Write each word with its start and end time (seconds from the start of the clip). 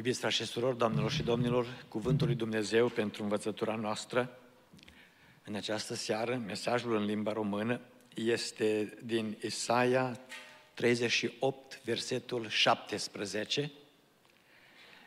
Iubiți 0.00 0.20
frați 0.20 0.34
și 0.34 0.44
surori, 0.44 0.78
doamnelor 0.78 1.10
și 1.10 1.22
domnilor, 1.22 1.84
Cuvântul 1.88 2.26
lui 2.26 2.36
Dumnezeu 2.36 2.88
pentru 2.88 3.22
învățătura 3.22 3.74
noastră 3.74 4.38
în 5.44 5.54
această 5.54 5.94
seară, 5.94 6.36
mesajul 6.46 6.96
în 6.96 7.04
limba 7.04 7.32
română, 7.32 7.80
este 8.14 8.98
din 9.04 9.36
Isaia 9.42 10.20
38, 10.74 11.80
versetul 11.84 12.48
17. 12.48 13.72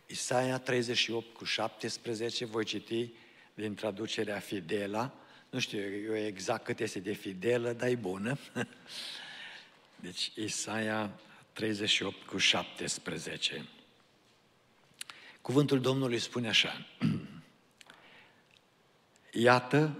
Isaia 0.05 0.57
38 0.57 1.33
cu 1.33 1.43
17, 1.43 2.45
voi 2.45 2.65
citi 2.65 3.09
din 3.53 3.73
traducerea 3.73 4.39
Fidela. 4.39 5.13
Nu 5.49 5.59
știu 5.59 5.79
eu 5.79 6.15
exact 6.17 6.63
cât 6.63 6.79
este 6.79 6.99
de 6.99 7.13
fidelă, 7.13 7.71
dar 7.71 7.89
e 7.89 7.95
bună. 7.95 8.37
Deci 10.05 10.31
Isaia 10.35 11.19
38 11.53 12.25
cu 12.25 12.37
17. 12.37 13.65
Cuvântul 15.43 15.81
Domnului 15.81 16.19
spune 16.19 16.47
așa, 16.47 16.85
Iată, 19.31 19.97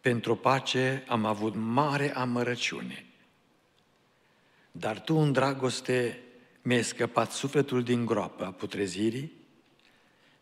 pentru 0.00 0.36
pace 0.36 1.04
am 1.08 1.24
avut 1.24 1.54
mare 1.54 2.14
amărăciune, 2.14 3.06
dar 4.72 5.00
tu 5.00 5.14
în 5.14 5.32
dragoste 5.32 6.22
mi-ai 6.62 6.84
scăpat 6.84 7.32
sufletul 7.32 7.82
din 7.82 8.06
groapă 8.06 8.44
a 8.44 8.52
putrezirii, 8.52 9.32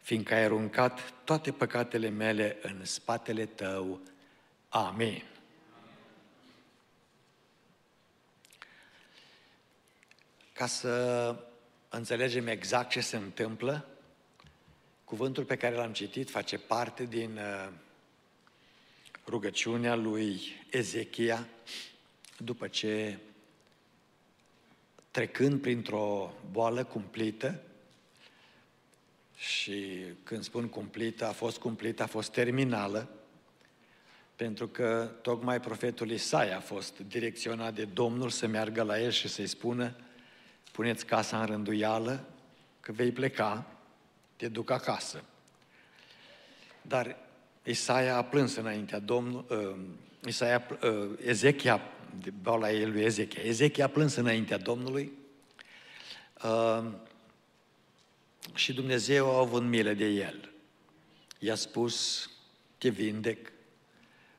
fiindcă 0.01 0.35
ai 0.35 0.45
aruncat 0.45 1.13
toate 1.25 1.53
păcatele 1.53 2.09
mele 2.09 2.59
în 2.63 2.85
spatele 2.85 3.47
tău. 3.47 4.01
Amin. 4.69 5.25
Ca 10.53 10.67
să 10.67 11.35
înțelegem 11.91 12.47
exact 12.47 12.91
ce 12.91 13.01
se 13.01 13.17
întâmplă, 13.17 13.89
cuvântul 15.05 15.45
pe 15.45 15.57
care 15.57 15.75
l-am 15.75 15.93
citit 15.93 16.31
face 16.31 16.59
parte 16.59 17.05
din 17.05 17.37
uh, 17.37 17.69
rugăciunea 19.27 19.95
lui 19.95 20.41
Ezechia 20.71 21.49
după 22.37 22.69
ce 22.69 23.19
trecând 25.11 25.61
printr-o 25.61 26.35
boală 26.51 26.85
cumplită 26.85 27.61
și 29.37 30.03
când 30.23 30.43
spun 30.43 30.69
cumplită, 30.69 31.27
a 31.27 31.33
fost 31.33 31.59
cumplită, 31.59 32.03
a 32.03 32.07
fost 32.07 32.33
terminală, 32.33 33.09
pentru 34.37 34.69
că 34.69 35.11
tocmai 35.23 35.61
profetul 35.61 36.11
Isaia 36.11 36.57
a 36.57 36.61
fost 36.61 36.99
direcționat 36.99 37.75
de 37.75 37.85
Domnul 37.85 38.31
să 38.31 38.47
meargă 38.47 38.83
la 38.83 39.01
el 39.01 39.11
și 39.11 39.29
să-i 39.29 39.47
spună 39.47 39.97
puneți 40.81 41.07
casa 41.07 41.41
în 41.41 41.47
rânduială, 41.47 42.25
că 42.81 42.93
vei 42.93 43.13
pleca, 43.13 43.67
te 44.37 44.49
duc 44.49 44.71
acasă. 44.71 45.25
Dar 46.83 47.17
Isaia 47.63 48.17
a 48.17 48.25
plâns 48.25 48.55
înaintea 48.55 48.99
Domnului, 48.99 49.57
uh, 49.57 49.77
Isaia, 50.27 50.67
uh, 50.83 51.11
Ezechia, 51.25 51.81
de 52.23 52.31
boala 52.31 52.73
ei 52.73 52.87
lui 52.87 53.03
Ezechia, 53.03 53.43
Ezechia 53.43 53.85
a 53.85 53.89
plâns 53.89 54.15
înaintea 54.15 54.59
Domnului 54.59 55.13
uh, 56.45 56.85
și 58.55 58.73
Dumnezeu 58.73 59.31
a 59.31 59.39
avut 59.39 59.63
milă 59.63 59.93
de 59.93 60.07
el. 60.07 60.53
I-a 61.39 61.55
spus, 61.55 62.29
te 62.79 62.89
vindec, 62.89 63.53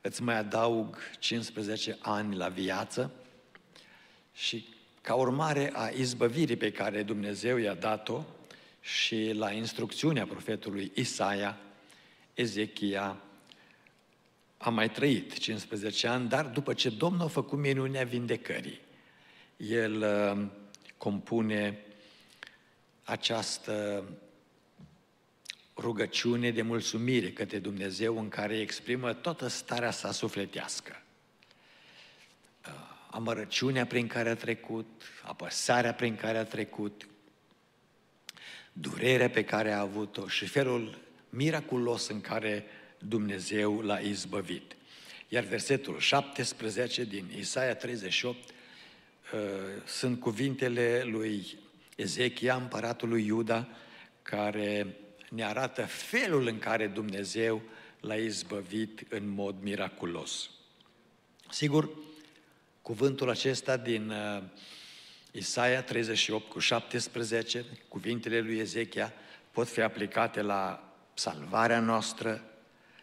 îți 0.00 0.22
mai 0.22 0.36
adaug 0.36 0.96
15 1.18 1.98
ani 2.00 2.36
la 2.36 2.48
viață 2.48 3.12
și 4.32 4.80
ca 5.02 5.14
urmare 5.14 5.70
a 5.74 5.88
izbăvirii 5.88 6.56
pe 6.56 6.72
care 6.72 7.02
Dumnezeu 7.02 7.56
i-a 7.56 7.74
dat-o 7.74 8.24
și 8.80 9.32
la 9.34 9.50
instrucțiunea 9.50 10.26
profetului 10.26 10.92
Isaia, 10.94 11.58
Ezechia 12.34 13.16
a 14.56 14.70
mai 14.70 14.90
trăit 14.90 15.38
15 15.38 16.06
ani, 16.06 16.28
dar 16.28 16.46
după 16.46 16.74
ce 16.74 16.90
Domnul 16.90 17.24
a 17.24 17.28
făcut 17.28 17.58
minunea 17.58 18.04
vindecării, 18.04 18.80
el 19.56 20.02
uh, 20.02 20.46
compune 20.96 21.78
această 23.04 24.04
rugăciune 25.76 26.50
de 26.50 26.62
mulțumire 26.62 27.30
către 27.30 27.58
Dumnezeu 27.58 28.18
în 28.18 28.28
care 28.28 28.58
exprimă 28.58 29.12
toată 29.12 29.48
starea 29.48 29.90
sa 29.90 30.12
sufletească 30.12 31.01
amărăciunea 33.12 33.86
prin 33.86 34.06
care 34.06 34.28
a 34.28 34.34
trecut, 34.34 35.02
apăsarea 35.22 35.94
prin 35.94 36.16
care 36.16 36.38
a 36.38 36.44
trecut, 36.44 37.08
durerea 38.72 39.30
pe 39.30 39.44
care 39.44 39.72
a 39.72 39.80
avut-o 39.80 40.28
și 40.28 40.46
felul 40.46 40.98
miraculos 41.28 42.08
în 42.08 42.20
care 42.20 42.64
Dumnezeu 42.98 43.80
l-a 43.80 43.98
izbăvit. 43.98 44.76
Iar 45.28 45.44
versetul 45.44 45.98
17 45.98 47.04
din 47.04 47.30
Isaia 47.38 47.74
38 47.74 48.38
uh, 48.38 49.40
sunt 49.86 50.20
cuvintele 50.20 51.02
lui 51.04 51.58
Ezechia, 51.96 52.54
împăratul 52.54 53.08
lui 53.08 53.26
Iuda, 53.26 53.68
care 54.22 54.96
ne 55.30 55.44
arată 55.44 55.82
felul 55.86 56.46
în 56.46 56.58
care 56.58 56.86
Dumnezeu 56.86 57.62
l-a 58.00 58.14
izbăvit 58.14 59.06
în 59.08 59.28
mod 59.28 59.56
miraculos. 59.60 60.50
Sigur, 61.50 61.90
Cuvântul 62.82 63.30
acesta 63.30 63.76
din 63.76 64.10
uh, 64.10 64.42
Isaia 65.30 65.82
38 65.82 66.48
cu 66.48 66.58
17, 66.58 67.64
cuvintele 67.88 68.40
lui 68.40 68.58
Ezechia, 68.58 69.12
pot 69.50 69.68
fi 69.68 69.80
aplicate 69.80 70.40
la 70.40 70.92
salvarea 71.14 71.80
noastră, 71.80 72.44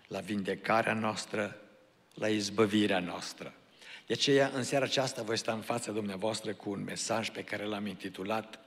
la 0.08 0.20
vindecarea 0.20 0.94
noastră, 0.94 1.62
la 2.14 2.28
izbăvirea 2.28 3.00
noastră. 3.00 3.54
De 4.08 4.14
aceea, 4.14 4.52
în 4.54 4.64
seara 4.64 4.86
aceasta, 4.86 5.22
voi 5.22 5.38
sta 5.38 5.52
în 5.52 5.62
fața 5.62 5.92
dumneavoastră 5.92 6.54
cu 6.54 6.70
un 6.70 6.84
mesaj 6.84 7.30
pe 7.30 7.44
care 7.44 7.64
l-am 7.64 7.86
intitulat 7.86 8.60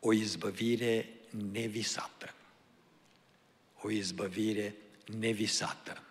O 0.00 0.12
izbăvire 0.12 1.08
nevisată. 1.52 2.34
O 3.80 3.90
izbăvire 3.90 4.74
nevisată. 5.18 6.02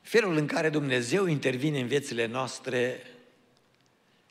Felul 0.00 0.36
în 0.36 0.46
care 0.46 0.68
Dumnezeu 0.68 1.26
intervine 1.26 1.80
în 1.80 1.86
viețile 1.86 2.26
noastre 2.26 3.02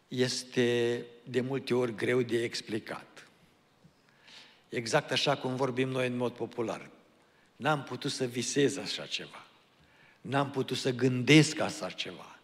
este 0.08 1.06
de 1.24 1.42
multe 1.42 1.74
ori 1.74 1.96
greu 1.96 2.22
de 2.22 2.44
explicat. 2.44 3.28
Exact 4.70 5.12
așa 5.12 5.38
cum 5.38 5.56
vorbim 5.56 5.90
noi 5.90 6.08
în 6.08 6.18
mod 6.18 6.32
popular. 6.32 6.90
N-am 7.56 7.84
putut 7.84 8.12
să 8.12 8.26
visez 8.26 8.78
așa 8.78 9.06
ceva. 9.06 9.48
N-am 10.22 10.52
putut 10.52 10.78
să 10.78 10.92
gândesc 10.92 11.60
așa 11.60 11.90
ceva. 11.90 12.40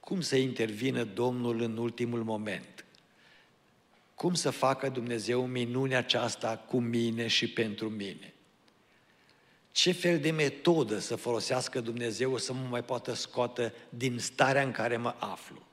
Cum 0.00 0.20
să 0.20 0.36
intervină 0.36 1.04
Domnul 1.04 1.60
în 1.60 1.76
ultimul 1.76 2.24
moment? 2.24 2.84
Cum 4.14 4.34
să 4.34 4.50
facă 4.50 4.88
Dumnezeu 4.88 5.46
minunea 5.46 5.98
aceasta 5.98 6.56
cu 6.56 6.80
mine 6.80 7.26
și 7.26 7.48
pentru 7.48 7.88
mine? 7.90 8.33
Ce 9.74 9.92
fel 9.92 10.18
de 10.18 10.30
metodă 10.30 10.98
să 10.98 11.16
folosească 11.16 11.80
Dumnezeu 11.80 12.38
să 12.38 12.52
mă 12.52 12.66
mai 12.70 12.84
poată 12.84 13.14
scoată 13.14 13.72
din 13.88 14.18
starea 14.18 14.62
în 14.62 14.70
care 14.70 14.96
mă 14.96 15.14
aflu. 15.18 15.66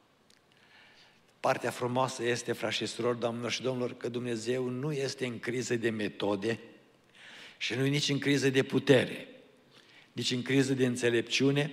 Partea 1.39 1.69
frumoasă 1.69 2.23
este, 2.23 2.51
frați 2.51 2.75
și 2.75 2.85
surori, 2.85 3.19
doamnelor 3.19 3.51
și 3.51 3.61
domnilor, 3.61 3.93
că 3.93 4.09
Dumnezeu 4.09 4.67
nu 4.67 4.91
este 4.91 5.25
în 5.25 5.39
criză 5.39 5.75
de 5.75 5.89
metode 5.89 6.59
și 7.57 7.73
nu 7.73 7.85
e 7.85 7.89
nici 7.89 8.09
în 8.09 8.19
criză 8.19 8.49
de 8.49 8.63
putere, 8.63 9.27
nici 10.11 10.31
în 10.31 10.41
criză 10.41 10.73
de 10.73 10.85
înțelepciune, 10.85 11.71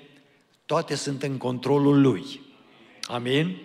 toate 0.66 0.94
sunt 0.94 1.22
în 1.22 1.36
controlul 1.36 2.00
Lui. 2.00 2.40
Amin? 3.02 3.56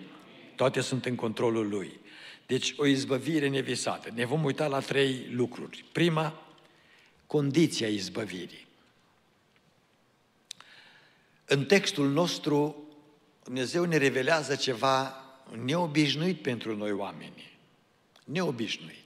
Toate 0.54 0.80
sunt 0.80 1.04
în 1.04 1.14
controlul 1.14 1.68
Lui. 1.68 2.00
Deci 2.46 2.74
o 2.76 2.86
izbăvire 2.86 3.48
nevisată. 3.48 4.10
Ne 4.14 4.24
vom 4.24 4.44
uita 4.44 4.66
la 4.66 4.78
trei 4.78 5.28
lucruri. 5.30 5.84
Prima, 5.92 6.43
condiția 7.26 7.88
izbăvirii. 7.88 8.66
În 11.44 11.64
textul 11.64 12.08
nostru, 12.08 12.88
Dumnezeu 13.44 13.84
ne 13.84 13.96
revelează 13.96 14.54
ceva 14.54 15.14
neobișnuit 15.64 16.42
pentru 16.42 16.76
noi 16.76 16.92
oameni. 16.92 17.58
Neobișnuit. 18.24 18.98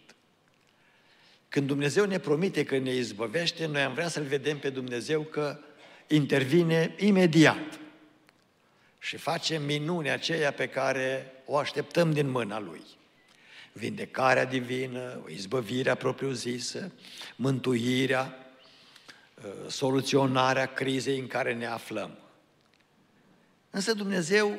Când 1.49 1.67
Dumnezeu 1.67 2.05
ne 2.05 2.19
promite 2.19 2.65
că 2.65 2.79
ne 2.79 2.94
izbăvește, 2.94 3.67
noi 3.67 3.82
am 3.82 3.94
vrea 3.94 4.09
să-L 4.09 4.25
vedem 4.25 4.59
pe 4.59 4.71
Dumnezeu 4.71 5.23
că 5.23 5.59
intervine 6.06 6.94
imediat 6.99 7.79
și 8.99 9.17
face 9.17 9.59
minunea 9.59 10.12
aceea 10.12 10.53
pe 10.53 10.69
care 10.69 11.32
o 11.44 11.56
așteptăm 11.56 12.12
din 12.12 12.29
mâna 12.31 12.59
Lui 12.59 12.82
vindecarea 13.73 14.44
divină, 14.44 15.25
izbăvirea 15.29 15.94
propriu-zisă, 15.94 16.93
mântuirea, 17.37 18.53
uh, 19.44 19.70
soluționarea 19.70 20.67
crizei 20.67 21.19
în 21.19 21.26
care 21.26 21.55
ne 21.55 21.67
aflăm. 21.67 22.19
Însă 23.70 23.94
Dumnezeu 23.94 24.59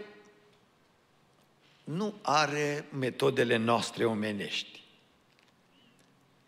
nu 1.84 2.16
are 2.22 2.86
metodele 2.92 3.56
noastre 3.56 4.06
omenești. 4.06 4.84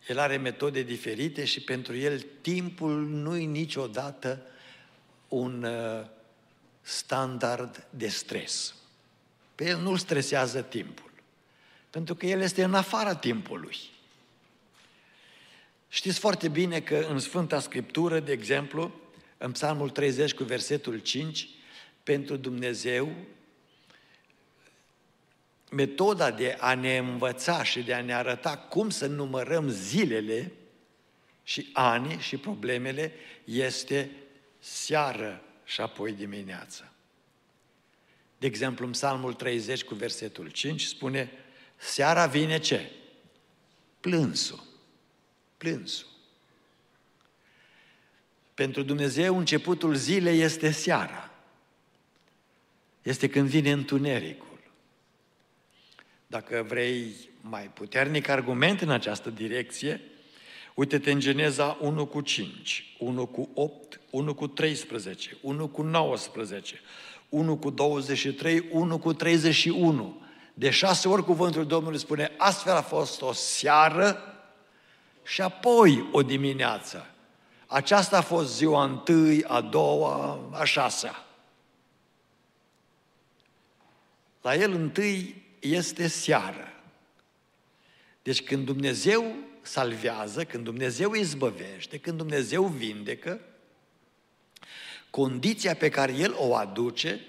El 0.08 0.18
are 0.18 0.36
metode 0.36 0.82
diferite 0.82 1.44
și 1.44 1.60
pentru 1.60 1.96
el 1.96 2.26
timpul 2.40 3.06
nu-i 3.06 3.46
niciodată 3.46 4.42
un 5.28 5.62
uh, 5.62 6.06
standard 6.80 7.86
de 7.90 8.08
stres. 8.08 8.74
Pe 9.54 9.64
el 9.64 9.78
nu-l 9.78 9.98
stresează 9.98 10.62
timpul, 10.62 11.11
pentru 11.92 12.14
că 12.14 12.26
el 12.26 12.40
este 12.40 12.62
în 12.62 12.74
afara 12.74 13.14
timpului. 13.14 13.76
Știți 15.88 16.18
foarte 16.18 16.48
bine 16.48 16.80
că 16.80 17.06
în 17.08 17.18
Sfânta 17.18 17.60
Scriptură, 17.60 18.20
de 18.20 18.32
exemplu, 18.32 18.94
în 19.38 19.52
Psalmul 19.52 19.90
30 19.90 20.34
cu 20.34 20.44
versetul 20.44 20.98
5, 20.98 21.48
pentru 22.02 22.36
Dumnezeu, 22.36 23.12
metoda 25.70 26.30
de 26.30 26.56
a 26.60 26.74
ne 26.74 26.96
învăța 26.96 27.62
și 27.62 27.82
de 27.82 27.94
a 27.94 28.00
ne 28.00 28.14
arăta 28.14 28.56
cum 28.56 28.90
să 28.90 29.06
numărăm 29.06 29.68
zilele 29.68 30.52
și 31.42 31.70
ani 31.72 32.18
și 32.18 32.36
problemele 32.36 33.12
este 33.44 34.10
seară 34.58 35.42
și 35.64 35.80
apoi 35.80 36.12
dimineață. 36.12 36.92
De 38.38 38.46
exemplu, 38.46 38.86
în 38.86 38.92
Psalmul 38.92 39.32
30 39.32 39.84
cu 39.84 39.94
versetul 39.94 40.48
5 40.48 40.82
spune, 40.82 41.30
seara 41.82 42.26
vine 42.26 42.58
ce? 42.58 42.90
Plânsul. 44.00 44.62
Plânsul. 45.56 46.06
Pentru 48.54 48.82
Dumnezeu, 48.82 49.38
începutul 49.38 49.94
zilei 49.94 50.40
este 50.40 50.70
seara. 50.70 51.30
Este 53.02 53.28
când 53.28 53.48
vine 53.48 53.70
întunericul. 53.70 54.60
Dacă 56.26 56.64
vrei 56.68 57.14
mai 57.40 57.70
puternic 57.74 58.28
argument 58.28 58.80
în 58.80 58.90
această 58.90 59.30
direcție, 59.30 60.00
uite-te 60.74 61.10
în 61.10 61.20
Geneza 61.20 61.78
1 61.80 62.06
cu 62.06 62.20
5, 62.20 62.96
1 62.98 63.26
cu 63.26 63.50
8, 63.54 64.00
1 64.10 64.34
cu 64.34 64.46
13, 64.46 65.36
1 65.40 65.68
cu 65.68 65.82
19, 65.82 66.80
1 67.28 67.56
cu 67.56 67.70
23, 67.70 68.64
1 68.70 68.98
cu 68.98 69.12
31. 69.12 70.20
De 70.54 70.70
șase 70.70 71.08
ori 71.08 71.24
cuvântul 71.24 71.66
Domnului 71.66 71.98
spune, 71.98 72.32
astfel 72.38 72.76
a 72.76 72.82
fost 72.82 73.22
o 73.22 73.32
seară 73.32 74.22
și 75.24 75.42
apoi 75.42 76.08
o 76.12 76.22
dimineață. 76.22 77.06
Aceasta 77.66 78.18
a 78.18 78.22
fost 78.22 78.56
ziua 78.56 78.84
întâi, 78.84 79.44
a 79.44 79.60
doua, 79.60 80.40
a 80.52 80.64
șasea. 80.64 81.26
La 84.42 84.54
el 84.54 84.72
întâi 84.72 85.42
este 85.60 86.06
seară. 86.06 86.72
Deci 88.22 88.42
când 88.42 88.64
Dumnezeu 88.64 89.34
salvează, 89.62 90.44
când 90.44 90.64
Dumnezeu 90.64 91.14
izbăvește, 91.14 91.98
când 91.98 92.16
Dumnezeu 92.16 92.64
vindecă, 92.64 93.40
condiția 95.10 95.74
pe 95.74 95.88
care 95.88 96.12
El 96.12 96.34
o 96.36 96.54
aduce 96.54 97.20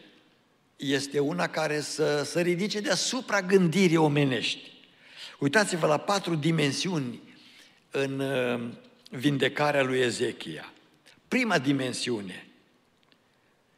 este 0.91 1.19
una 1.19 1.47
care 1.47 1.81
să, 1.81 2.23
să 2.23 2.41
ridice 2.41 2.79
deasupra 2.79 3.41
gândirii 3.41 3.97
omenești. 3.97 4.71
Uitați-vă 5.39 5.87
la 5.87 5.97
patru 5.97 6.35
dimensiuni 6.35 7.21
în 7.91 8.19
uh, 8.19 8.69
vindecarea 9.09 9.83
lui 9.83 9.99
Ezechia. 9.99 10.73
Prima 11.27 11.59
dimensiune 11.59 12.47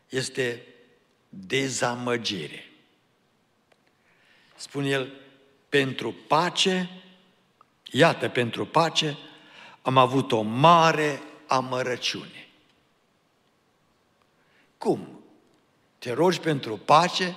este 0.09 0.63
dezamăgire. 1.29 2.69
Spune 4.55 4.89
el, 4.89 5.13
pentru 5.69 6.15
pace, 6.27 6.89
iată, 7.91 8.29
pentru 8.29 8.65
pace, 8.65 9.17
am 9.81 9.97
avut 9.97 10.31
o 10.31 10.41
mare 10.41 11.21
amărăciune. 11.47 12.47
Cum? 14.77 15.24
Te 16.05 16.13
rogi 16.13 16.39
pentru 16.39 16.77
pace 16.77 17.35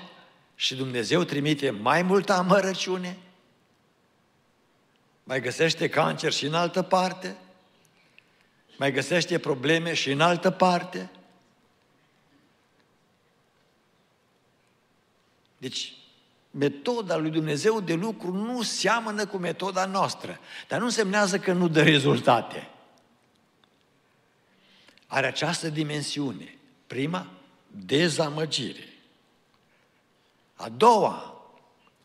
și 0.55 0.75
Dumnezeu 0.75 1.25
trimite 1.25 1.71
mai 1.71 2.03
multă 2.03 2.33
amărăciune? 2.33 3.17
Mai 5.25 5.41
găsește 5.41 5.89
cancer 5.89 6.33
și 6.33 6.47
în 6.47 6.55
altă 6.55 6.83
parte? 6.83 7.37
Mai 8.79 8.93
găsește 8.93 9.39
probleme 9.39 9.95
și 9.95 10.11
în 10.11 10.21
altă 10.21 10.51
parte? 10.51 11.11
Deci, 15.59 15.97
metoda 16.51 17.17
lui 17.17 17.31
Dumnezeu 17.31 17.81
de 17.81 17.95
lucru 17.95 18.33
nu 18.33 18.63
seamănă 18.63 19.27
cu 19.27 19.37
metoda 19.37 19.85
noastră, 19.85 20.41
dar 20.69 20.79
nu 20.79 20.85
însemnează 20.85 21.39
că 21.39 21.53
nu 21.53 21.69
dă 21.69 21.83
rezultate. 21.83 22.69
Are 25.07 25.27
această 25.27 25.69
dimensiune. 25.69 26.59
Prima, 26.87 27.38
dezamăgire. 27.71 28.89
A 30.55 30.69
doua, 30.69 31.43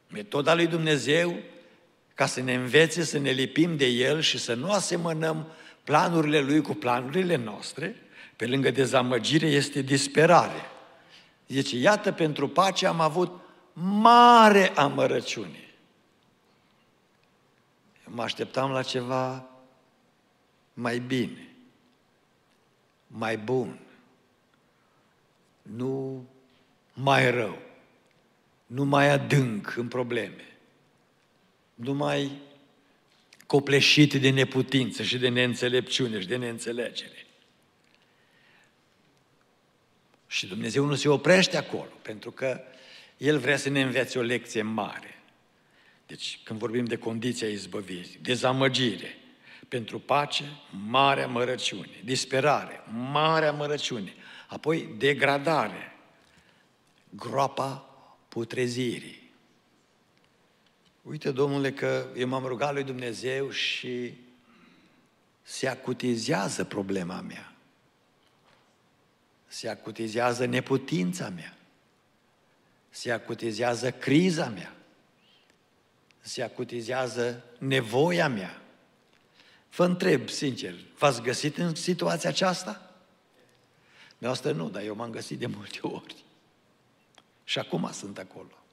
metoda 0.07 0.53
lui 0.53 0.67
Dumnezeu 0.67 1.35
ca 2.13 2.25
să 2.25 2.41
ne 2.41 2.53
învețe 2.53 3.03
să 3.03 3.17
ne 3.17 3.31
lipim 3.31 3.77
de 3.77 3.85
El 3.85 4.21
și 4.21 4.37
să 4.37 4.53
nu 4.53 4.71
asemănăm 4.71 5.47
planurile 5.83 6.39
Lui 6.39 6.61
cu 6.61 6.73
planurile 6.73 7.35
noastre, 7.35 7.95
pe 8.35 8.47
lângă 8.47 8.71
dezamăgire 8.71 9.47
este 9.47 9.81
disperare. 9.81 10.61
Zice, 11.47 11.77
iată, 11.77 12.11
pentru 12.11 12.47
pace 12.47 12.87
am 12.87 12.99
avut 12.99 13.41
mare 13.73 14.71
amărăciune. 14.75 15.67
Mă 18.05 18.21
așteptam 18.21 18.71
la 18.71 18.81
ceva 18.81 19.45
mai 20.73 20.99
bine, 20.99 21.47
mai 23.07 23.37
bun, 23.37 23.79
nu 25.63 26.25
mai 26.93 27.31
rău, 27.31 27.61
nu 28.65 28.83
mai 28.83 29.09
adânc 29.09 29.75
în 29.77 29.87
probleme, 29.87 30.57
nu 31.75 31.93
mai 31.93 32.31
copleșit 33.47 34.13
de 34.13 34.29
neputință 34.29 35.03
și 35.03 35.17
de 35.17 35.27
neînțelepciune 35.27 36.19
și 36.19 36.27
de 36.27 36.35
neînțelegere. 36.35 37.25
Și 40.27 40.47
Dumnezeu 40.47 40.85
nu 40.85 40.95
se 40.95 41.09
oprește 41.09 41.57
acolo, 41.57 41.91
pentru 42.01 42.31
că 42.31 42.61
El 43.17 43.37
vrea 43.37 43.57
să 43.57 43.69
ne 43.69 43.81
învețe 43.81 44.19
o 44.19 44.21
lecție 44.21 44.61
mare. 44.61 45.21
Deci, 46.07 46.39
când 46.43 46.59
vorbim 46.59 46.85
de 46.85 46.97
condiția 46.97 47.47
izbăvirii, 47.47 48.19
dezamăgire, 48.21 49.17
pentru 49.67 49.99
pace, 49.99 50.43
mare 50.87 51.21
amărăciune, 51.21 52.01
disperare, 52.03 52.83
mare 53.11 53.45
amărăciune, 53.45 54.13
apoi 54.53 54.95
degradare, 54.97 55.95
groapa 57.09 57.89
putrezirii, 58.27 59.23
Uite, 61.03 61.31
domnule, 61.31 61.71
că 61.71 62.07
eu 62.15 62.27
m-am 62.27 62.45
rugat 62.45 62.73
lui 62.73 62.83
Dumnezeu 62.83 63.49
și 63.49 64.13
se 65.41 65.67
acutizează 65.67 66.63
problema 66.63 67.21
mea. 67.21 67.53
Se 69.47 69.69
acutizează 69.69 70.45
neputința 70.45 71.29
mea. 71.29 71.57
Se 72.89 73.11
acutizează 73.11 73.91
criza 73.91 74.49
mea. 74.49 74.75
Se 76.21 76.43
acutizează 76.43 77.43
nevoia 77.57 78.27
mea. 78.27 78.61
Vă 79.75 79.85
întreb, 79.85 80.29
sincer, 80.29 80.75
v-ați 80.97 81.21
găsit 81.21 81.57
în 81.57 81.75
situația 81.75 82.29
aceasta? 82.29 82.92
Dumneavoastră 84.23 84.63
nu, 84.63 84.69
dar 84.69 84.83
eu 84.83 84.95
m-am 84.95 85.11
găsit 85.11 85.39
de 85.39 85.45
multe 85.45 85.79
ori. 85.97 86.15
Și 87.43 87.59
acum 87.59 87.89
sunt 87.91 88.17
acolo 88.17 88.63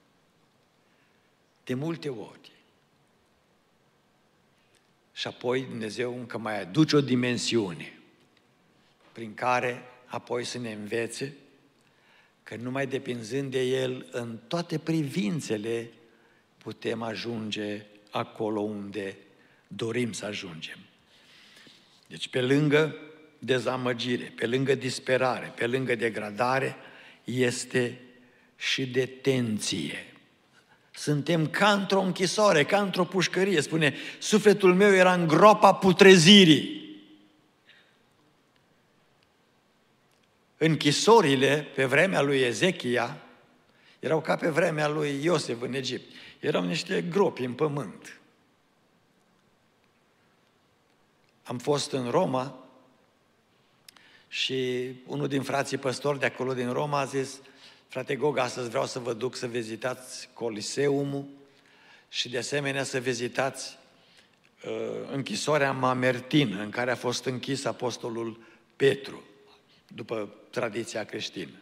de 1.63 1.73
multe 1.73 2.09
ori. 2.09 2.51
Și 5.13 5.27
apoi 5.27 5.61
Dumnezeu 5.61 6.17
încă 6.17 6.37
mai 6.37 6.61
aduce 6.61 6.95
o 6.95 7.01
dimensiune 7.01 7.99
prin 9.11 9.33
care 9.33 9.83
apoi 10.05 10.43
să 10.43 10.57
ne 10.57 10.71
învețe 10.71 11.37
că 12.43 12.55
numai 12.55 12.87
depinzând 12.87 13.51
de 13.51 13.61
El 13.61 14.07
în 14.11 14.37
toate 14.47 14.79
privințele 14.79 15.91
putem 16.57 17.01
ajunge 17.01 17.85
acolo 18.11 18.59
unde 18.61 19.17
dorim 19.67 20.11
să 20.11 20.25
ajungem. 20.25 20.77
Deci 22.07 22.27
pe 22.27 22.41
lângă 22.41 22.95
dezamăgire, 23.43 24.33
pe 24.35 24.47
lângă 24.47 24.75
disperare, 24.75 25.53
pe 25.55 25.67
lângă 25.67 25.95
degradare, 25.95 26.75
este 27.23 27.99
și 28.55 28.87
detenție. 28.87 30.13
Suntem 30.91 31.47
ca 31.47 31.71
într-o 31.71 32.01
închisoare, 32.01 32.63
ca 32.65 32.81
într-o 32.81 33.03
pușcărie. 33.03 33.61
Spune, 33.61 33.95
sufletul 34.19 34.75
meu 34.75 34.93
era 34.93 35.13
în 35.13 35.27
groapa 35.27 35.73
putrezirii. 35.73 36.79
Închisorile 40.57 41.67
pe 41.75 41.85
vremea 41.85 42.21
lui 42.21 42.39
Ezechia 42.39 43.17
erau 43.99 44.21
ca 44.21 44.35
pe 44.35 44.49
vremea 44.49 44.87
lui 44.87 45.23
Iosef 45.23 45.61
în 45.61 45.73
Egipt. 45.73 46.11
Erau 46.39 46.63
niște 46.63 47.01
gropi 47.01 47.43
în 47.43 47.53
pământ. 47.53 48.21
am 51.51 51.57
fost 51.57 51.91
în 51.91 52.09
Roma 52.09 52.55
și 54.33 54.89
unul 55.05 55.27
din 55.27 55.41
frații 55.41 55.77
păstori 55.77 56.19
de 56.19 56.25
acolo 56.25 56.53
din 56.53 56.71
Roma 56.71 56.99
a 56.99 57.05
zis, 57.05 57.39
frate 57.87 58.15
Gog, 58.15 58.37
astăzi 58.37 58.69
vreau 58.69 58.85
să 58.85 58.99
vă 58.99 59.13
duc 59.13 59.35
să 59.35 59.47
vizitați 59.47 60.29
Coliseumul 60.33 61.25
și 62.09 62.29
de 62.29 62.37
asemenea 62.37 62.83
să 62.83 62.99
vizitați 62.99 63.77
uh, 64.65 64.71
închisoarea 65.11 65.71
Mamertin, 65.71 66.57
în 66.57 66.69
care 66.69 66.91
a 66.91 66.95
fost 66.95 67.25
închis 67.25 67.65
apostolul 67.65 68.39
Petru, 68.75 69.23
după 69.87 70.33
tradiția 70.49 71.03
creștină. 71.03 71.61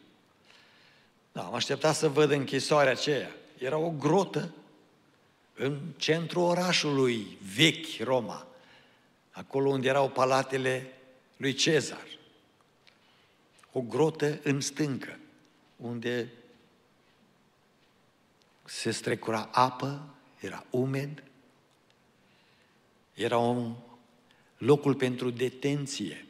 Da, 1.32 1.42
am 1.42 1.54
așteptat 1.54 1.96
să 1.96 2.08
văd 2.08 2.32
închisoarea 2.32 2.92
aceea. 2.92 3.32
Era 3.58 3.78
o 3.78 3.90
grotă 3.90 4.54
în 5.54 5.80
centrul 5.98 6.44
orașului 6.44 7.38
vechi, 7.56 8.04
Roma, 8.04 8.48
acolo 9.32 9.70
unde 9.70 9.88
erau 9.88 10.10
palatele 10.10 10.94
lui 11.38 11.54
Cezar. 11.54 12.18
O 13.72 13.82
grotă 13.82 14.40
în 14.44 14.62
stâncă, 14.62 15.20
unde 15.76 16.30
se 18.64 18.92
strecura 18.92 19.50
apă, 19.52 20.16
era 20.40 20.66
umed, 20.70 21.24
era 23.14 23.38
un 23.38 23.76
locul 24.58 24.96
pentru 24.96 25.30
detenție, 25.30 26.26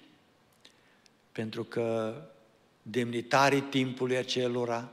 pentru 1.32 1.64
că 1.64 2.16
demnitarii 2.82 3.62
timpului 3.62 4.18
acelora, 4.18 4.90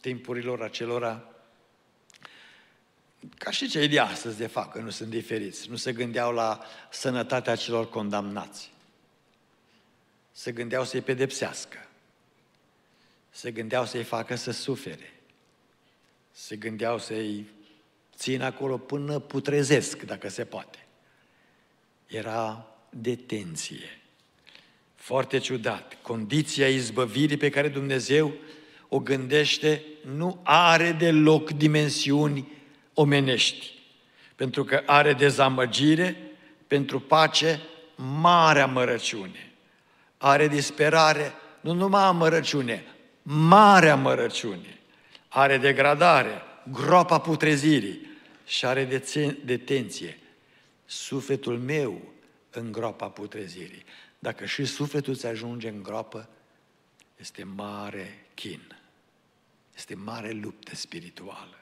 timpurilor 0.00 0.62
acelora, 0.62 1.24
ca 3.38 3.50
și 3.50 3.68
cei 3.68 3.88
de 3.88 3.98
astăzi, 3.98 4.36
de 4.36 4.46
fapt, 4.46 4.72
că 4.72 4.78
nu 4.78 4.90
sunt 4.90 5.10
diferiți, 5.10 5.70
nu 5.70 5.76
se 5.76 5.92
gândeau 5.92 6.32
la 6.32 6.60
sănătatea 6.90 7.56
celor 7.56 7.88
condamnați. 7.88 8.70
Se 10.40 10.52
gândeau 10.52 10.84
să-i 10.84 11.00
pedepsească. 11.00 11.88
Se 13.30 13.50
gândeau 13.50 13.86
să-i 13.86 14.02
facă 14.02 14.34
să 14.34 14.50
sufere. 14.50 15.20
Se 16.30 16.56
gândeau 16.56 16.98
să-i 16.98 17.46
țină 18.16 18.44
acolo 18.44 18.78
până 18.78 19.18
putrezesc, 19.18 20.02
dacă 20.02 20.28
se 20.28 20.44
poate. 20.44 20.86
Era 22.06 22.66
detenție. 22.90 24.00
Foarte 24.94 25.38
ciudat. 25.38 25.96
Condiția 26.02 26.68
izbăvirii 26.68 27.36
pe 27.36 27.50
care 27.50 27.68
Dumnezeu 27.68 28.32
o 28.88 28.98
gândește 28.98 29.82
nu 30.04 30.40
are 30.42 30.92
deloc 30.92 31.50
dimensiuni 31.50 32.52
omenești, 32.94 33.74
pentru 34.36 34.64
că 34.64 34.82
are 34.86 35.12
dezamăgire, 35.12 36.16
pentru 36.66 37.00
pace, 37.00 37.60
mare 37.96 38.60
amărăciune. 38.60 39.49
Are 40.22 40.48
disperare, 40.48 41.32
nu 41.60 41.72
numai 41.72 42.02
amărăciune, 42.02 42.84
mare 43.22 43.88
amărăciune. 43.88 44.78
Are 45.28 45.58
degradare, 45.58 46.42
groapa 46.72 47.20
putrezirii 47.20 48.10
și 48.46 48.66
are 48.66 49.02
detenție. 49.44 50.18
Sufletul 50.86 51.58
meu 51.58 52.00
în 52.50 52.72
groapa 52.72 53.06
putrezirii. 53.08 53.84
Dacă 54.18 54.44
și 54.44 54.64
sufletul 54.64 55.14
ți 55.14 55.26
ajunge 55.26 55.68
în 55.68 55.82
groapă, 55.82 56.28
este 57.16 57.44
mare 57.44 58.26
chin. 58.34 58.76
Este 59.76 59.94
mare 59.94 60.30
luptă 60.30 60.74
spirituală. 60.74 61.58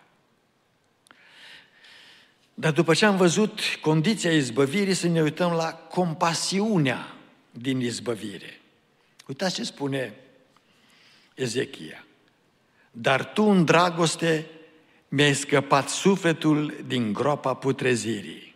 Dar 2.55 2.73
după 2.73 2.95
ce 2.95 3.05
am 3.07 3.17
văzut 3.17 3.61
condiția 3.81 4.33
izbăvirii, 4.33 4.95
să 4.95 5.09
ne 5.09 5.23
uităm 5.23 5.53
la 5.53 5.73
compasiunea 5.73 7.18
din 7.61 7.81
izbăvire. 7.81 8.61
Uitați 9.27 9.55
ce 9.55 9.65
spune 9.65 10.15
Ezechia. 11.35 12.05
Dar 12.91 13.33
tu 13.33 13.43
în 13.43 13.65
dragoste 13.65 14.47
mi-ai 15.09 15.35
scăpat 15.35 15.89
sufletul 15.89 16.85
din 16.87 17.13
groapa 17.13 17.55
putrezirii. 17.55 18.55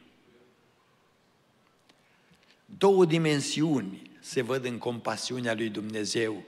Două 2.79 3.05
dimensiuni 3.05 4.11
se 4.21 4.43
văd 4.43 4.65
în 4.65 4.79
compasiunea 4.79 5.55
lui 5.55 5.69
Dumnezeu 5.69 6.45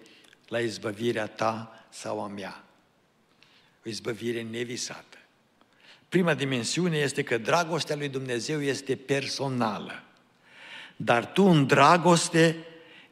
la 0.49 0.59
izbăvirea 0.61 1.27
ta 1.27 1.87
sau 1.91 2.23
a 2.23 2.27
mea. 2.27 2.65
O 3.87 3.89
izbăvire 3.89 4.43
nevisată. 4.43 5.19
Prima 6.09 6.35
dimensiune 6.35 6.97
este 6.97 7.23
că 7.23 7.39
dragostea 7.39 7.97
lui 7.97 8.09
Dumnezeu 8.09 8.63
este 8.63 8.97
personală. 8.97 10.03
Dar 10.97 11.33
tu 11.33 11.45
în 11.45 11.67
dragoste 11.67 12.57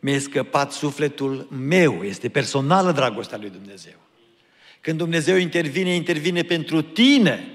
mi-ai 0.01 0.21
scăpat 0.21 0.73
sufletul 0.73 1.49
meu. 1.51 2.03
Este 2.05 2.29
personală 2.29 2.93
dragostea 2.93 3.39
lui 3.39 3.51
Dumnezeu. 3.51 3.95
Când 4.81 4.99
Dumnezeu 4.99 5.37
intervine, 5.37 5.95
intervine 5.95 6.43
pentru 6.43 6.83
tine. 6.83 7.49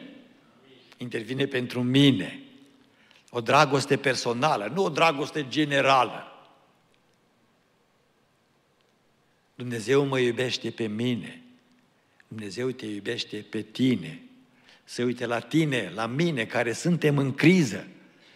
Intervine 0.98 1.46
pentru 1.46 1.84
mine. 1.84 2.42
O 3.30 3.42
dragoste 3.42 3.98
personală, 3.98 4.72
nu 4.74 4.84
o 4.84 4.90
dragoste 4.90 5.46
generală. 5.50 6.24
Dumnezeu 9.56 10.06
mă 10.06 10.20
iubește 10.20 10.70
pe 10.70 10.88
mine. 10.88 11.42
Dumnezeu 12.28 12.70
te 12.70 12.86
iubește 12.86 13.46
pe 13.50 13.62
tine 13.62 14.22
se 14.90 15.04
uite 15.04 15.26
la 15.26 15.40
tine, 15.40 15.92
la 15.96 16.06
mine, 16.06 16.46
care 16.46 16.74
suntem 16.74 17.18
în 17.18 17.34
criză 17.34 17.88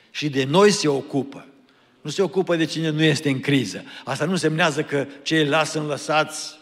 și 0.10 0.30
de 0.30 0.44
noi 0.44 0.72
se 0.72 0.88
ocupă. 0.88 1.48
Nu 2.02 2.10
se 2.10 2.22
ocupă 2.22 2.56
de 2.56 2.66
cine 2.66 2.90
nu 2.90 3.04
este 3.04 3.30
în 3.30 3.40
criză. 3.40 3.84
Asta 4.04 4.26
nu 4.26 4.36
semnează 4.36 4.84
că 4.84 5.08
ceilalți 5.22 5.72
sunt 5.72 5.88
lăsați 5.88 6.60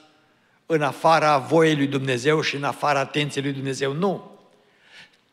în 0.65 0.81
afara 0.81 1.37
voiei 1.37 1.75
lui 1.75 1.87
Dumnezeu 1.87 2.41
și 2.41 2.55
în 2.55 2.63
afara 2.63 2.99
atenției 2.99 3.43
lui 3.43 3.53
Dumnezeu. 3.53 3.93
Nu. 3.93 4.39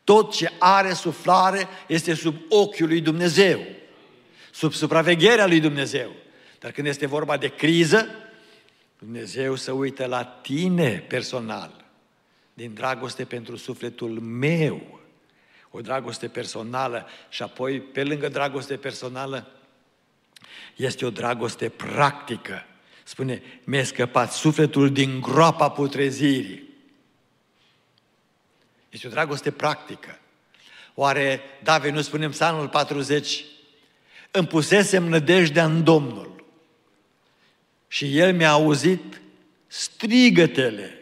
Tot 0.03 0.33
ce 0.33 0.51
are 0.59 0.93
suflare 0.93 1.67
este 1.87 2.13
sub 2.13 2.35
ochiul 2.49 2.87
lui 2.87 3.01
Dumnezeu, 3.01 3.59
sub 4.51 4.73
supravegherea 4.73 5.47
lui 5.47 5.59
Dumnezeu. 5.59 6.11
Dar 6.59 6.71
când 6.71 6.87
este 6.87 7.05
vorba 7.05 7.37
de 7.37 7.47
criză, 7.47 8.07
Dumnezeu 8.99 9.55
se 9.55 9.71
uită 9.71 10.05
la 10.05 10.23
tine 10.23 11.05
personal 11.07 11.85
din 12.53 12.73
dragoste 12.73 13.25
pentru 13.25 13.55
sufletul 13.55 14.19
meu, 14.19 14.99
o 15.71 15.81
dragoste 15.81 16.27
personală 16.27 17.07
și 17.29 17.43
apoi, 17.43 17.79
pe 17.79 18.03
lângă 18.03 18.29
dragoste 18.29 18.75
personală, 18.75 19.47
este 20.75 21.05
o 21.05 21.09
dragoste 21.09 21.69
practică. 21.69 22.65
Spune, 23.03 23.41
mi-a 23.63 23.83
scăpat 23.83 24.33
sufletul 24.33 24.91
din 24.91 25.21
groapa 25.21 25.69
putrezirii. 25.69 26.63
Este 28.89 29.07
o 29.07 29.09
dragoste 29.09 29.51
practică. 29.51 30.19
Oare 30.93 31.41
David 31.63 31.93
nu 31.93 32.01
spune 32.01 32.25
în 32.25 32.31
psalmul 32.31 32.69
40, 32.69 33.43
îmi 34.31 34.47
pusesem 34.47 35.03
nădejdea 35.03 35.65
în 35.65 35.83
Domnul 35.83 36.45
și 37.87 38.17
El 38.17 38.33
mi-a 38.33 38.51
auzit 38.51 39.21
strigătele 39.67 40.97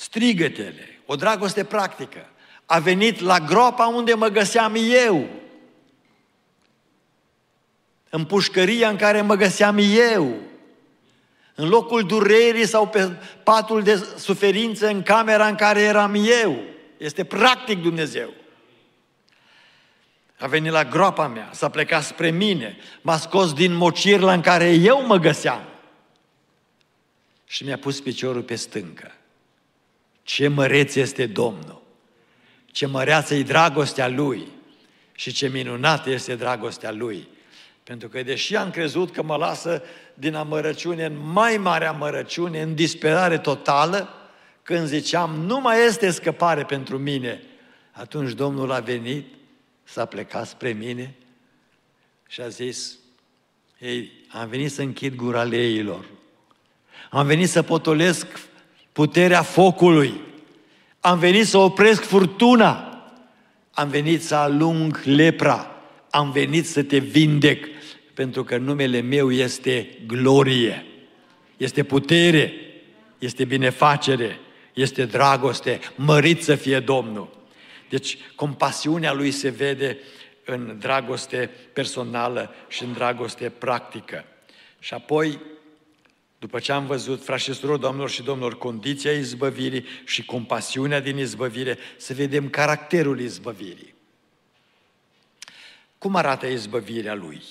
strigătele, 0.00 1.00
o 1.06 1.16
dragoste 1.16 1.64
practică. 1.64 2.28
A 2.66 2.78
venit 2.78 3.20
la 3.20 3.40
groapa 3.40 3.86
unde 3.86 4.14
mă 4.14 4.28
găseam 4.28 4.74
eu. 5.06 5.28
În 8.10 8.24
pușcăria 8.24 8.88
în 8.88 8.96
care 8.96 9.20
mă 9.20 9.34
găseam 9.34 9.78
eu. 10.12 10.36
În 11.54 11.68
locul 11.68 12.02
durerii 12.02 12.66
sau 12.66 12.88
pe 12.88 13.10
patul 13.42 13.82
de 13.82 14.06
suferință 14.16 14.88
în 14.88 15.02
camera 15.02 15.46
în 15.46 15.54
care 15.54 15.80
eram 15.80 16.14
eu. 16.14 16.62
Este 16.96 17.24
practic 17.24 17.82
Dumnezeu. 17.82 18.32
A 20.38 20.46
venit 20.46 20.72
la 20.72 20.84
groapa 20.84 21.26
mea, 21.26 21.50
s-a 21.52 21.68
plecat 21.68 22.02
spre 22.02 22.30
mine, 22.30 22.76
m-a 23.00 23.16
scos 23.16 23.52
din 23.52 23.74
mocirla 23.74 24.32
în 24.32 24.40
care 24.40 24.72
eu 24.72 25.06
mă 25.06 25.16
găseam 25.16 25.64
și 27.46 27.64
mi-a 27.64 27.78
pus 27.78 28.00
piciorul 28.00 28.42
pe 28.42 28.54
stâncă. 28.54 29.14
Ce 30.22 30.48
măreț 30.48 30.94
este 30.94 31.26
Domnul! 31.26 31.82
Ce 32.66 32.86
măreață 32.86 33.34
e 33.34 33.42
dragostea 33.42 34.08
Lui! 34.08 34.48
Și 35.12 35.32
ce 35.32 35.48
minunată 35.48 36.10
este 36.10 36.34
dragostea 36.34 36.92
Lui! 36.92 37.28
Pentru 37.82 38.08
că 38.08 38.22
deși 38.22 38.56
am 38.56 38.70
crezut 38.70 39.12
că 39.12 39.22
mă 39.22 39.36
lasă 39.36 39.82
din 40.14 40.34
amărăciune 40.34 41.04
în 41.04 41.16
mai 41.32 41.56
mare 41.56 41.86
amărăciune, 41.86 42.62
în 42.62 42.74
disperare 42.74 43.38
totală, 43.38 44.08
când 44.62 44.86
ziceam, 44.86 45.30
nu 45.30 45.60
mai 45.60 45.86
este 45.86 46.10
scăpare 46.10 46.64
pentru 46.64 46.98
mine, 46.98 47.42
atunci 47.90 48.32
Domnul 48.32 48.72
a 48.72 48.80
venit, 48.80 49.26
s-a 49.84 50.04
plecat 50.04 50.46
spre 50.46 50.72
mine 50.72 51.14
și 52.28 52.40
a 52.40 52.48
zis, 52.48 52.98
ei, 53.78 54.12
am 54.28 54.48
venit 54.48 54.72
să 54.72 54.82
închid 54.82 55.14
gura 55.14 55.42
leilor, 55.42 56.04
am 57.10 57.26
venit 57.26 57.48
să 57.48 57.62
potolesc 57.62 58.26
puterea 58.92 59.42
focului. 59.42 60.20
Am 61.00 61.18
venit 61.18 61.46
să 61.46 61.58
opresc 61.58 62.02
furtuna. 62.02 63.02
Am 63.70 63.88
venit 63.88 64.22
să 64.22 64.34
alung 64.34 65.00
lepra. 65.04 65.69
Am 66.10 66.30
venit 66.30 66.66
să 66.66 66.82
te 66.82 66.98
vindec, 66.98 67.66
pentru 68.14 68.44
că 68.44 68.56
numele 68.56 69.00
meu 69.00 69.32
este 69.32 69.88
glorie, 70.06 70.84
este 71.56 71.82
putere, 71.82 72.52
este 73.18 73.44
binefacere, 73.44 74.38
este 74.74 75.04
dragoste, 75.04 75.80
mărit 75.94 76.42
să 76.42 76.54
fie 76.54 76.80
Domnul. 76.80 77.38
Deci, 77.88 78.18
compasiunea 78.34 79.12
lui 79.12 79.30
se 79.30 79.48
vede 79.48 79.98
în 80.44 80.76
dragoste 80.78 81.50
personală 81.72 82.54
și 82.68 82.84
în 82.84 82.92
dragoste 82.92 83.48
practică. 83.58 84.24
Și 84.78 84.94
apoi, 84.94 85.38
după 86.38 86.58
ce 86.58 86.72
am 86.72 86.86
văzut, 86.86 87.24
frați 87.24 87.42
și 87.42 87.52
surori, 87.52 87.80
doamnelor 87.80 88.10
și 88.10 88.22
domnilor, 88.22 88.58
condiția 88.58 89.12
izbăvirii 89.12 89.84
și 90.04 90.24
compasiunea 90.24 91.00
din 91.00 91.18
izbăvire, 91.18 91.78
să 91.96 92.14
vedem 92.14 92.48
caracterul 92.48 93.20
izbăvirii. 93.20 93.94
Cum 96.00 96.16
arată 96.16 96.46
izbăvirea 96.46 97.14
lui? 97.14 97.42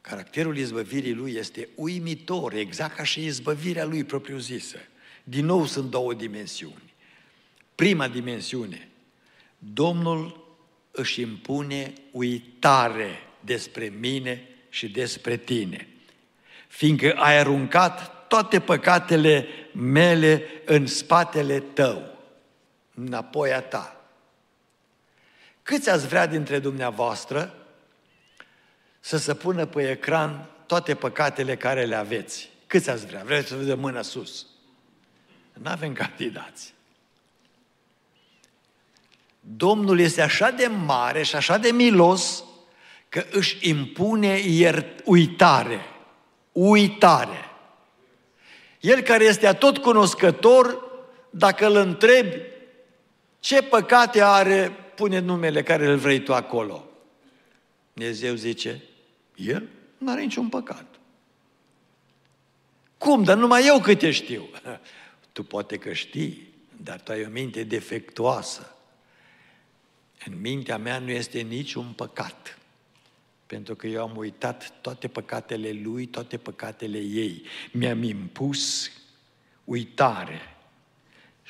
Caracterul 0.00 0.56
izbăvirii 0.56 1.12
lui 1.12 1.32
este 1.32 1.68
uimitor, 1.74 2.52
exact 2.52 2.96
ca 2.96 3.04
și 3.04 3.24
izbăvirea 3.24 3.84
lui 3.84 4.04
propriu-zisă. 4.04 4.78
Din 5.24 5.44
nou 5.44 5.66
sunt 5.66 5.90
două 5.90 6.14
dimensiuni. 6.14 6.94
Prima 7.74 8.08
dimensiune, 8.08 8.88
Domnul 9.58 10.54
își 10.90 11.20
impune 11.20 11.92
uitare 12.10 13.18
despre 13.40 13.92
mine 13.98 14.48
și 14.68 14.88
despre 14.88 15.36
tine, 15.36 15.88
fiindcă 16.68 17.12
ai 17.12 17.38
aruncat 17.38 18.26
toate 18.28 18.60
păcatele 18.60 19.46
mele 19.72 20.42
în 20.64 20.86
spatele 20.86 21.60
tău, 21.60 22.18
înapoi 22.94 23.52
a 23.52 23.60
ta. 23.60 24.01
Câți 25.62 25.90
ați 25.90 26.06
vrea 26.06 26.26
dintre 26.26 26.58
dumneavoastră 26.58 27.54
să 29.00 29.16
se 29.16 29.34
pună 29.34 29.66
pe 29.66 29.90
ecran 29.90 30.46
toate 30.66 30.94
păcatele 30.94 31.56
care 31.56 31.84
le 31.84 31.94
aveți? 31.94 32.50
Câți 32.66 32.90
ați 32.90 33.06
vrea? 33.06 33.22
Vreți 33.24 33.48
să 33.48 33.54
vedem 33.54 33.78
mâna 33.78 34.02
sus? 34.02 34.46
Nu 35.52 35.70
avem 35.70 35.92
candidați. 35.92 36.74
Domnul 39.40 40.00
este 40.00 40.22
așa 40.22 40.50
de 40.50 40.66
mare 40.66 41.22
și 41.22 41.36
așa 41.36 41.58
de 41.58 41.70
milos 41.70 42.44
că 43.08 43.24
își 43.30 43.68
impune 43.68 44.38
iert, 44.38 45.00
uitare. 45.04 45.80
Uitare. 46.52 47.50
El 48.80 49.00
care 49.00 49.24
este 49.24 49.46
atot 49.46 49.78
cunoscător, 49.78 50.90
dacă 51.30 51.66
îl 51.66 51.76
întrebi 51.76 52.40
ce 53.40 53.62
păcate 53.62 54.22
are, 54.22 54.72
pune 55.02 55.18
numele 55.18 55.62
care 55.62 55.86
îl 55.86 55.96
vrei 55.96 56.20
tu 56.20 56.34
acolo. 56.34 56.88
Dumnezeu 57.92 58.34
zice, 58.34 58.82
el 59.34 59.68
nu 59.98 60.10
are 60.10 60.22
niciun 60.22 60.48
păcat. 60.48 60.86
Cum? 62.98 63.22
Dar 63.22 63.36
numai 63.36 63.66
eu 63.66 63.80
câte 63.80 64.10
știu. 64.10 64.48
Tu 65.32 65.42
poate 65.42 65.76
că 65.76 65.92
știi, 65.92 66.48
dar 66.76 67.00
tu 67.00 67.12
ai 67.12 67.24
o 67.24 67.28
minte 67.28 67.64
defectuoasă. 67.64 68.76
În 70.26 70.40
mintea 70.40 70.78
mea 70.78 70.98
nu 70.98 71.10
este 71.10 71.40
niciun 71.40 71.92
păcat. 71.96 72.58
Pentru 73.46 73.74
că 73.74 73.86
eu 73.86 74.02
am 74.02 74.16
uitat 74.16 74.72
toate 74.80 75.08
păcatele 75.08 75.72
lui, 75.72 76.06
toate 76.06 76.36
păcatele 76.36 76.98
ei. 76.98 77.42
Mi-am 77.72 78.02
impus 78.02 78.90
uitare. 79.64 80.51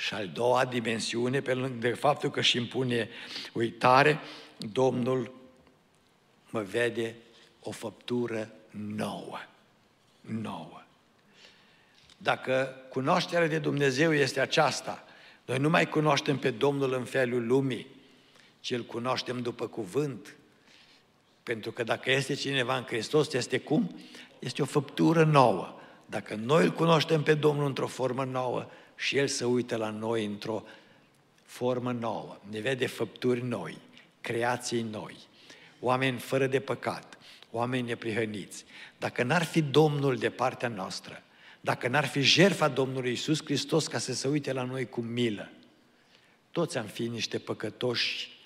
Și 0.02 0.14
al 0.14 0.28
doua 0.28 0.64
dimensiune, 0.64 1.40
pe 1.40 1.54
lângă 1.54 1.88
de 1.88 1.92
faptul 1.92 2.30
că 2.30 2.38
își 2.38 2.56
impune 2.56 3.08
uitare, 3.52 4.20
Domnul 4.56 5.34
mă 6.50 6.60
vede 6.60 7.14
o 7.60 7.70
făptură 7.70 8.52
nouă. 8.70 9.38
Nouă. 10.20 10.82
Dacă 12.16 12.76
cunoașterea 12.88 13.46
de 13.46 13.58
Dumnezeu 13.58 14.14
este 14.14 14.40
aceasta, 14.40 15.04
noi 15.44 15.58
nu 15.58 15.68
mai 15.68 15.88
cunoaștem 15.88 16.38
pe 16.38 16.50
Domnul 16.50 16.92
în 16.92 17.04
felul 17.04 17.46
lumii, 17.46 17.86
ci 18.60 18.70
îl 18.70 18.82
cunoaștem 18.82 19.42
după 19.42 19.66
cuvânt. 19.66 20.34
Pentru 21.42 21.72
că 21.72 21.82
dacă 21.82 22.10
este 22.10 22.34
cineva 22.34 22.76
în 22.76 22.84
Hristos, 22.84 23.32
este 23.32 23.58
cum? 23.58 24.00
Este 24.38 24.62
o 24.62 24.64
făptură 24.64 25.24
nouă. 25.24 25.80
Dacă 26.06 26.34
noi 26.34 26.64
îl 26.64 26.70
cunoaștem 26.70 27.22
pe 27.22 27.34
Domnul 27.34 27.66
într-o 27.66 27.86
formă 27.86 28.24
nouă 28.24 28.68
și 28.96 29.16
El 29.16 29.26
se 29.26 29.44
uită 29.44 29.76
la 29.76 29.90
noi 29.90 30.24
într-o 30.24 30.64
formă 31.44 31.92
nouă, 31.92 32.38
ne 32.50 32.60
vede 32.60 32.86
făpturi 32.86 33.42
noi, 33.42 33.78
creații 34.20 34.82
noi, 34.82 35.16
oameni 35.80 36.18
fără 36.18 36.46
de 36.46 36.60
păcat, 36.60 37.18
oameni 37.50 37.86
neprihăniți. 37.86 38.64
Dacă 38.98 39.22
n-ar 39.22 39.44
fi 39.44 39.62
Domnul 39.62 40.16
de 40.16 40.30
partea 40.30 40.68
noastră, 40.68 41.22
dacă 41.60 41.88
n-ar 41.88 42.06
fi 42.06 42.20
jertfa 42.20 42.68
Domnului 42.68 43.12
Isus 43.12 43.44
Hristos 43.44 43.86
ca 43.86 43.98
să 43.98 44.14
se 44.14 44.28
uite 44.28 44.52
la 44.52 44.62
noi 44.62 44.88
cu 44.88 45.00
milă, 45.00 45.50
toți 46.50 46.78
am 46.78 46.86
fi 46.86 47.02
niște 47.02 47.38
păcătoși 47.38 48.40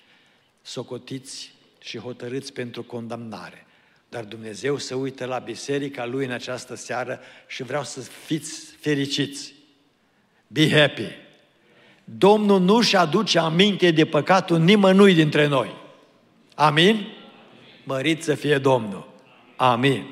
socotiți 0.61 1.53
și 1.79 1.97
hotărâți 1.97 2.53
pentru 2.53 2.83
condamnare. 2.83 3.65
Dar 4.09 4.23
Dumnezeu 4.23 4.77
se 4.77 4.93
uită 4.93 5.25
la 5.25 5.39
biserica 5.39 6.05
Lui 6.05 6.25
în 6.25 6.31
această 6.31 6.75
seară 6.75 7.19
și 7.47 7.63
vreau 7.63 7.83
să 7.83 7.99
fiți 8.01 8.75
fericiți. 8.79 9.53
Be 10.47 10.79
happy! 10.79 11.25
Domnul 12.03 12.59
nu 12.59 12.81
și 12.81 12.95
aduce 12.95 13.39
aminte 13.39 13.91
de 13.91 14.05
păcatul 14.05 14.59
nimănui 14.59 15.13
dintre 15.13 15.47
noi. 15.47 15.75
Amin? 16.55 17.07
Mărit 17.83 18.23
să 18.23 18.35
fie 18.35 18.57
Domnul. 18.57 19.09
Amin. 19.55 20.03